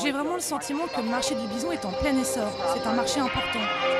[0.00, 2.48] J'ai vraiment le sentiment que le marché du bison est en plein essor.
[2.76, 3.58] C'est un marché important.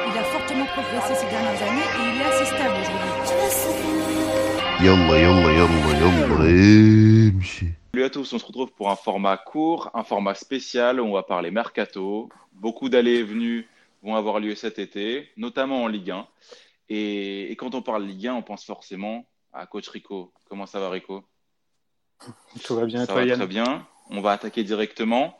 [0.09, 3.11] Il a fortement progressé ces dernières années et il est assez stable aujourd'hui.
[7.93, 11.13] Salut à tous, on se retrouve pour un format court, un format spécial où on
[11.13, 12.29] va parler mercato.
[12.53, 13.67] Beaucoup d'allées et venues
[14.05, 16.29] vont avoir lieu cet été, notamment en Ligue 1.
[16.89, 20.33] Et, quand on parle Ligue 1, on pense forcément à Coach Rico.
[20.49, 21.25] Comment ça va Rico?
[22.63, 23.85] Tout va bien, ça va très bien.
[24.11, 25.38] On va attaquer directement.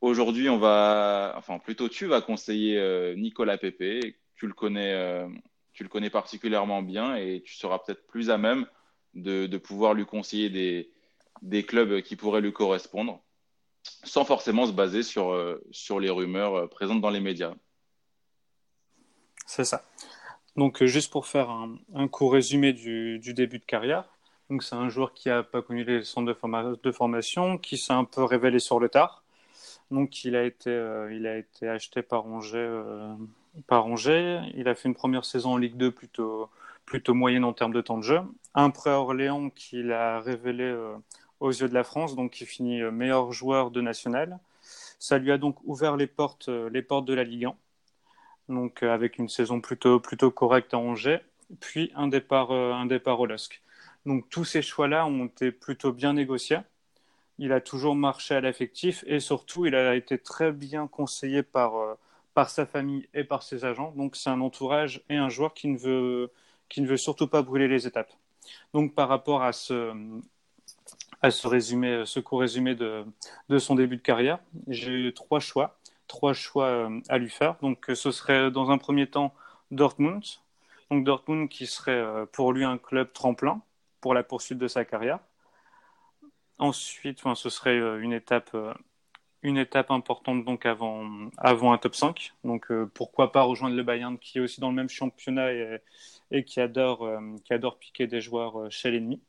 [0.00, 4.14] Aujourd'hui, on va, enfin plutôt tu vas conseiller euh, Nicolas Pepe.
[4.36, 5.28] Tu le connais, euh,
[5.72, 8.66] tu le connais particulièrement bien et tu seras peut-être plus à même
[9.14, 10.88] de, pouvoir lui conseiller
[11.42, 13.20] des, clubs qui pourraient lui correspondre,
[14.04, 17.54] sans forcément se baser sur, euh, sur les rumeurs présentes dans les médias.
[19.46, 19.84] C'est ça.
[20.54, 24.08] Donc, juste pour faire un, un court résumé du, début de carrière.
[24.48, 26.32] Donc, c'est un joueur qui n'a pas connu les centres
[26.80, 29.24] de formation, qui s'est un peu révélé sur le tard
[29.90, 33.14] donc il a été, euh, il a été acheté par Angers, euh,
[33.66, 33.86] par.
[33.88, 36.50] Il a fait une première saison en Ligue 2 plutôt,
[36.84, 38.20] plutôt moyenne en termes de temps de jeu.
[38.54, 40.94] Un prêt à Orléans qu'il a révélé euh,
[41.40, 44.38] aux yeux de la France, donc il finit meilleur joueur de national.
[44.98, 47.54] Ça lui a donc ouvert les portes, les portes de la Ligue 1,
[48.48, 51.20] donc avec une saison plutôt, plutôt correcte à Angers,
[51.60, 53.62] puis un départ, un départ au LOSC.
[54.06, 56.58] Donc tous ces choix-là ont été plutôt bien négociés
[57.38, 61.76] il a toujours marché à l'affectif et surtout, il a été très bien conseillé par,
[61.76, 61.94] euh,
[62.34, 63.92] par sa famille et par ses agents.
[63.96, 66.32] Donc, c'est un entourage et un joueur qui ne, veut,
[66.68, 68.12] qui ne veut surtout pas brûler les étapes.
[68.74, 69.92] Donc, par rapport à ce,
[71.22, 73.04] à ce, résumé, ce court résumé de,
[73.48, 75.78] de son début de carrière, j'ai eu trois choix,
[76.08, 77.56] trois choix euh, à lui faire.
[77.62, 79.32] Donc, ce serait dans un premier temps
[79.70, 80.24] Dortmund.
[80.90, 83.60] Donc, Dortmund qui serait euh, pour lui un club tremplin
[84.00, 85.20] pour la poursuite de sa carrière.
[86.58, 88.74] Ensuite, enfin, ce serait euh, une étape, euh,
[89.42, 92.32] une étape importante donc avant, avant un top 5.
[92.44, 95.52] Donc euh, pourquoi pas rejoindre le Bayern qui est aussi dans le même championnat
[96.30, 97.08] et, qui, adore,
[97.44, 99.20] qui adore piquer des joueurs chez l'ennemi.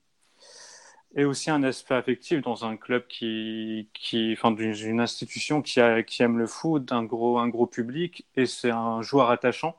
[1.16, 6.04] Et aussi un aspect affectif dans un club qui, qui enfin, d'une institution qui, a,
[6.04, 9.76] qui aime le foot, un gros, un gros public, et c'est un joueur attachant.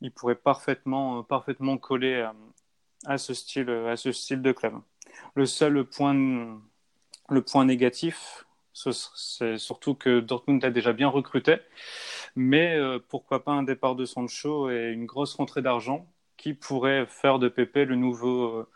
[0.00, 2.26] Il pourrait parfaitement, parfaitement coller
[3.06, 4.74] à ce style, à ce style de club.
[5.34, 6.60] Le seul point,
[7.28, 11.56] le point négatif, c'est surtout que Dortmund a déjà bien recruté,
[12.36, 16.06] mais euh, pourquoi pas un départ de Sancho et une grosse rentrée d'argent
[16.36, 18.66] qui pourrait faire de Pepe le nouveau,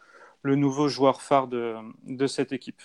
[0.45, 2.81] euh, joueur phare de, cette équipe.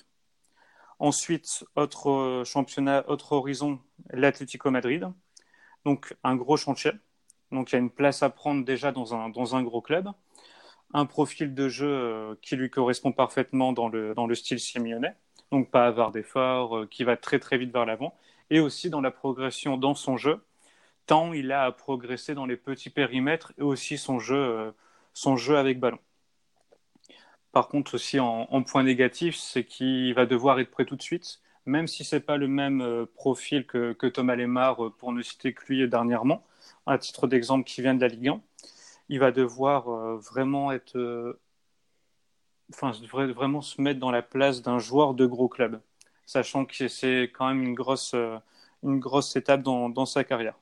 [1.00, 3.80] Ensuite, autre euh, championnat, autre horizon,
[4.12, 5.08] l'Atlético Madrid.
[5.86, 6.92] Donc un gros chantier.
[7.52, 10.10] Donc il y a une place à prendre déjà dans un, gros club
[10.94, 15.14] un profil de jeu qui lui correspond parfaitement dans le, style Simeone,
[15.52, 18.16] donc pas avoir d'effort, euh, qui va très très vite vers l'avant,
[18.50, 20.44] et aussi dans la progression dans son jeu,
[21.06, 24.72] tant il a à progresser dans les petits périmètres et aussi son jeu, euh,
[25.14, 26.00] son jeu avec ballon.
[27.52, 31.40] Par contre, aussi en, point négatif, c'est qu'il va devoir être prêt tout de suite,
[31.66, 35.54] même si ce n'est pas le même profil que, que Thomas Lemar, pour ne citer
[35.54, 36.46] que lui dernièrement,
[36.86, 38.42] à titre d'exemple qui vient de la Ligue 1
[39.10, 40.98] il va devoir euh, vraiment être,
[42.72, 42.92] euh, enfin,
[43.34, 45.82] vraiment se mettre dans la place d'un joueur de gros club,
[46.26, 48.38] sachant que c'est quand même une grosse, euh,
[48.84, 50.56] une grosse étape dans, sa carrière.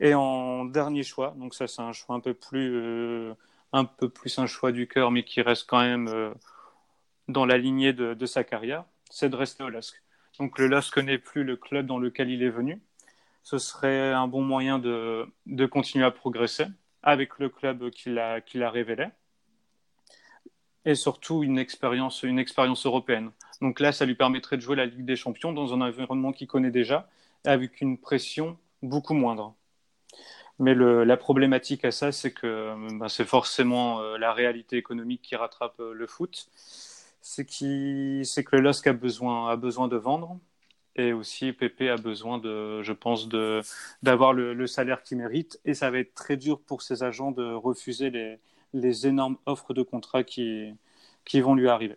[0.00, 3.32] Et en dernier choix, donc ça c'est un choix un peu plus,
[3.72, 6.34] un peu plus un choix du cœur, mais qui reste quand même
[7.28, 10.02] dans la lignée de, sa carrière, c'est de rester au LOSC.
[10.38, 12.80] Donc le LOSC n'est plus le club dans lequel il est venu.
[13.42, 16.66] Ce serait un bon moyen de, de continuer à progresser
[17.02, 19.08] avec le club qu'il a, a révélé
[20.84, 23.30] et surtout une expérience, une expérience européenne.
[23.60, 26.46] Donc là, ça lui permettrait de jouer la Ligue des Champions dans un environnement qu'il
[26.46, 27.08] connaît déjà,
[27.44, 29.54] avec une pression beaucoup moindre.
[30.58, 35.22] Mais le, la problématique à ça, c'est que ben, c'est forcément euh, la réalité économique
[35.22, 36.48] qui rattrape euh, le foot.
[37.20, 40.38] C'est que le LOSC a besoin, a besoin de vendre.
[40.96, 43.28] Et aussi, Pépé a besoin, de, je pense,
[44.02, 45.60] d'avoir le, salaire qu'il mérite.
[45.64, 48.38] Et ça va être très dur pour ses agents de refuser les,
[48.72, 50.72] les énormes offres de contrat qui,
[51.24, 51.96] qui vont lui arriver.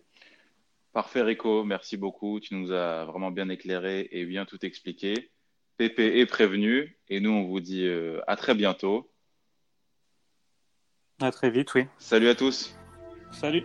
[0.93, 1.63] Parfait, Rico.
[1.63, 2.39] Merci beaucoup.
[2.39, 5.31] Tu nous as vraiment bien éclairé et bien tout expliqué.
[5.77, 6.97] Pépé est prévenu.
[7.07, 9.09] Et nous, on vous dit euh, à très bientôt.
[11.21, 11.85] À très vite, oui.
[11.97, 12.75] Salut à tous.
[13.31, 13.63] Salut.